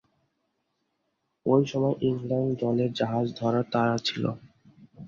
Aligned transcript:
ঐ 1.45 1.55
সময়ে 1.65 1.99
ইংল্যান্ড 2.07 2.51
দলের 2.61 2.91
জাহাজ 2.93 3.27
ধরার 3.39 3.65
তাড়া 3.73 3.95
ছিল। 4.07 4.23